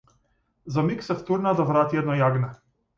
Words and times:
За 0.65 0.81
миг 0.89 1.05
се 1.09 1.17
втурна 1.21 1.55
да 1.61 1.69
врати 1.71 2.05
едно 2.05 2.21
јагне. 2.25 2.55